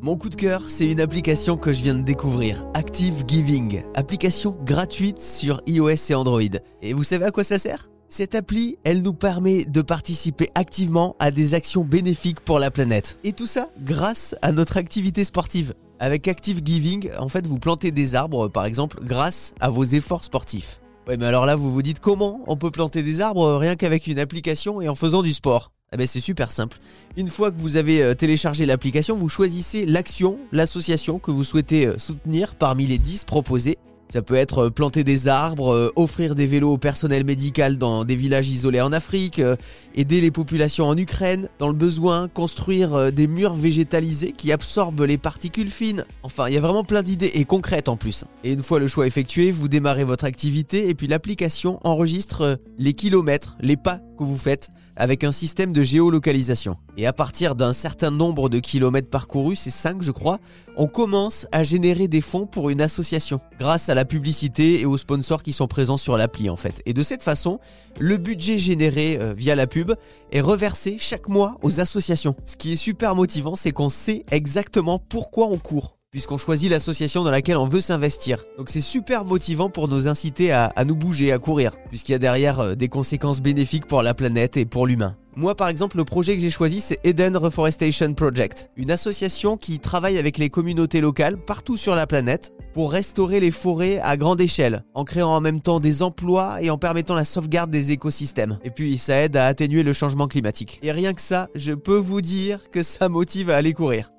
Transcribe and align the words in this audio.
Mon 0.00 0.16
coup 0.16 0.28
de 0.28 0.36
cœur, 0.36 0.62
c'est 0.68 0.88
une 0.88 1.00
application 1.00 1.56
que 1.56 1.72
je 1.72 1.82
viens 1.82 1.96
de 1.96 2.02
découvrir, 2.02 2.64
Active 2.72 3.24
Giving, 3.26 3.82
application 3.96 4.56
gratuite 4.64 5.20
sur 5.20 5.60
iOS 5.66 6.10
et 6.10 6.14
Android. 6.14 6.40
Et 6.82 6.92
vous 6.92 7.02
savez 7.02 7.24
à 7.24 7.32
quoi 7.32 7.42
ça 7.42 7.58
sert? 7.58 7.90
Cette 8.08 8.36
appli, 8.36 8.78
elle 8.84 9.02
nous 9.02 9.12
permet 9.12 9.64
de 9.64 9.82
participer 9.82 10.50
activement 10.54 11.16
à 11.18 11.32
des 11.32 11.54
actions 11.54 11.82
bénéfiques 11.82 12.40
pour 12.40 12.60
la 12.60 12.70
planète. 12.70 13.18
Et 13.24 13.32
tout 13.32 13.48
ça 13.48 13.70
grâce 13.80 14.36
à 14.40 14.52
notre 14.52 14.76
activité 14.76 15.24
sportive. 15.24 15.74
Avec 15.98 16.28
Active 16.28 16.60
Giving, 16.64 17.10
en 17.18 17.26
fait, 17.26 17.44
vous 17.48 17.58
plantez 17.58 17.90
des 17.90 18.14
arbres, 18.14 18.46
par 18.46 18.66
exemple, 18.66 19.00
grâce 19.02 19.52
à 19.58 19.68
vos 19.68 19.82
efforts 19.84 20.22
sportifs. 20.22 20.80
Ouais, 21.08 21.16
mais 21.16 21.26
alors 21.26 21.44
là, 21.44 21.56
vous 21.56 21.72
vous 21.72 21.82
dites 21.82 21.98
comment 21.98 22.40
on 22.46 22.56
peut 22.56 22.70
planter 22.70 23.02
des 23.02 23.20
arbres 23.20 23.56
rien 23.56 23.74
qu'avec 23.74 24.06
une 24.06 24.20
application 24.20 24.80
et 24.80 24.88
en 24.88 24.94
faisant 24.94 25.22
du 25.22 25.32
sport? 25.32 25.72
Eh 25.92 25.96
ben 25.96 26.06
c'est 26.06 26.20
super 26.20 26.50
simple. 26.50 26.78
Une 27.16 27.28
fois 27.28 27.50
que 27.50 27.58
vous 27.58 27.76
avez 27.76 28.02
euh, 28.02 28.14
téléchargé 28.14 28.66
l'application, 28.66 29.16
vous 29.16 29.28
choisissez 29.28 29.86
l'action, 29.86 30.38
l'association 30.52 31.18
que 31.18 31.30
vous 31.30 31.44
souhaitez 31.44 31.86
euh, 31.86 31.98
soutenir 31.98 32.54
parmi 32.54 32.86
les 32.86 32.98
10 32.98 33.24
proposées 33.24 33.78
ça 34.10 34.22
peut 34.22 34.36
être 34.36 34.64
euh, 34.64 34.70
planter 34.70 35.04
des 35.04 35.28
arbres, 35.28 35.92
offrir 35.94 36.34
des 36.34 36.46
vélos 36.46 36.72
au 36.72 36.78
personnel 36.78 37.26
médical 37.26 37.76
dans 37.76 38.06
des 38.06 38.16
villages 38.16 38.48
isolés 38.48 38.80
en 38.80 38.90
Afrique, 38.90 39.38
aider 39.94 40.22
les 40.22 40.30
populations 40.30 40.86
en 40.86 40.96
Ukraine 40.96 41.50
dans 41.58 41.68
le 41.68 41.74
besoin, 41.74 42.26
construire 42.26 43.12
des 43.12 43.26
murs 43.26 43.54
végétalisés 43.54 44.32
qui 44.32 44.50
absorbent 44.50 45.04
les 45.04 45.18
particules 45.18 45.68
fines. 45.68 46.06
Enfin, 46.22 46.48
il 46.48 46.54
y 46.54 46.56
a 46.56 46.60
vraiment 46.60 46.84
plein 46.84 47.02
d'idées 47.02 47.32
et 47.34 47.44
concrètes 47.44 47.90
en 47.90 47.96
plus. 47.96 48.24
Et 48.44 48.52
une 48.54 48.62
fois 48.62 48.78
le 48.78 48.86
choix 48.86 49.06
effectué, 49.06 49.50
vous 49.50 49.68
démarrez 49.68 50.04
votre 50.04 50.24
activité 50.24 50.88
et 50.88 50.94
puis 50.94 51.06
l'application 51.06 51.78
enregistre 51.86 52.58
les 52.78 52.94
kilomètres, 52.94 53.58
les 53.60 53.76
pas 53.76 54.00
que 54.18 54.24
vous 54.24 54.38
faites 54.38 54.70
avec 54.98 55.24
un 55.24 55.32
système 55.32 55.72
de 55.72 55.82
géolocalisation. 55.82 56.76
Et 56.98 57.06
à 57.06 57.14
partir 57.14 57.54
d'un 57.54 57.72
certain 57.72 58.10
nombre 58.10 58.48
de 58.48 58.58
kilomètres 58.58 59.08
parcourus, 59.08 59.56
c'est 59.56 59.70
5 59.70 60.02
je 60.02 60.10
crois, 60.10 60.40
on 60.76 60.88
commence 60.88 61.46
à 61.52 61.62
générer 61.62 62.08
des 62.08 62.20
fonds 62.20 62.46
pour 62.46 62.68
une 62.68 62.82
association 62.82 63.40
grâce 63.58 63.88
à 63.88 63.94
la 63.94 64.04
publicité 64.04 64.80
et 64.80 64.84
aux 64.84 64.98
sponsors 64.98 65.42
qui 65.42 65.52
sont 65.52 65.68
présents 65.68 65.96
sur 65.96 66.16
l'appli 66.16 66.50
en 66.50 66.56
fait. 66.56 66.82
Et 66.84 66.92
de 66.92 67.02
cette 67.02 67.22
façon, 67.22 67.60
le 67.98 68.16
budget 68.16 68.58
généré 68.58 69.18
euh, 69.18 69.32
via 69.32 69.54
la 69.54 69.66
pub 69.66 69.92
est 70.32 70.40
reversé 70.40 70.96
chaque 70.98 71.28
mois 71.28 71.56
aux 71.62 71.80
associations. 71.80 72.34
Ce 72.44 72.56
qui 72.56 72.72
est 72.72 72.76
super 72.76 73.14
motivant, 73.14 73.54
c'est 73.54 73.70
qu'on 73.72 73.88
sait 73.88 74.24
exactement 74.30 74.98
pourquoi 74.98 75.46
on 75.46 75.58
court 75.58 75.97
puisqu'on 76.10 76.38
choisit 76.38 76.70
l'association 76.70 77.22
dans 77.22 77.30
laquelle 77.30 77.58
on 77.58 77.66
veut 77.66 77.80
s'investir. 77.80 78.44
Donc 78.56 78.70
c'est 78.70 78.80
super 78.80 79.24
motivant 79.24 79.68
pour 79.68 79.88
nous 79.88 80.08
inciter 80.08 80.52
à, 80.52 80.72
nous 80.86 80.96
bouger, 80.96 81.32
à 81.32 81.38
courir, 81.38 81.76
puisqu'il 81.88 82.12
y 82.12 82.14
a 82.14 82.18
derrière 82.18 82.60
euh, 82.60 82.74
des 82.74 82.88
conséquences 82.88 83.42
bénéfiques 83.42 83.86
pour 83.86 84.02
la 84.02 84.14
planète 84.14 84.56
et 84.56 84.64
pour 84.64 84.86
l'humain. 84.86 85.16
Moi 85.36 85.54
par 85.54 85.68
exemple, 85.68 85.98
le 85.98 86.04
projet 86.04 86.34
que 86.34 86.42
j'ai 86.42 86.50
choisi 86.50 86.80
c'est 86.80 86.98
Eden 87.04 87.36
Reforestation 87.36 88.12
Project, 88.14 88.70
une 88.76 88.90
association 88.90 89.56
qui 89.56 89.78
travaille 89.80 90.18
avec 90.18 90.38
les 90.38 90.48
communautés 90.48 91.00
locales 91.00 91.36
partout 91.36 91.76
sur 91.76 91.94
la 91.94 92.06
planète 92.06 92.54
pour 92.72 92.90
restaurer 92.90 93.38
les 93.38 93.50
forêts 93.50 94.00
à 94.00 94.16
grande 94.16 94.40
échelle, 94.40 94.84
en 94.94 95.04
créant 95.04 95.34
en 95.34 95.40
même 95.40 95.60
temps 95.60 95.78
des 95.78 96.02
emplois 96.02 96.62
et 96.62 96.70
en 96.70 96.78
permettant 96.78 97.14
la 97.14 97.24
sauvegarde 97.24 97.70
des 97.70 97.92
écosystèmes. 97.92 98.58
Et 98.64 98.70
puis 98.70 98.98
ça 98.98 99.22
aide 99.22 99.36
à 99.36 99.46
atténuer 99.46 99.82
le 99.82 99.92
changement 99.92 100.26
climatique. 100.26 100.80
Et 100.82 100.90
rien 100.90 101.12
que 101.12 101.22
ça, 101.22 101.48
je 101.54 101.72
peux 101.72 101.98
vous 101.98 102.20
dire 102.22 102.70
que 102.70 102.82
ça 102.82 103.08
motive 103.08 103.50
à 103.50 103.56
aller 103.56 103.74
courir. 103.74 104.10